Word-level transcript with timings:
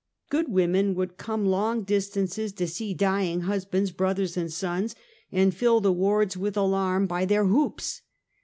Good 0.31 0.49
women 0.49 0.95
would 0.95 1.17
come 1.17 1.45
long 1.45 1.83
distances 1.83 2.51
to 2.53 2.65
see 2.67 2.95
dying 2.95 3.41
husbands, 3.41 3.91
brothers 3.91 4.35
and 4.35 4.51
sons, 4.51 4.95
and 5.31 5.53
fill 5.53 5.79
the 5.79 5.93
wards 5.93 6.35
with 6.35 6.57
alarm 6.57 7.05
by 7.05 7.25
their 7.25 7.45
hoops. 7.45 8.01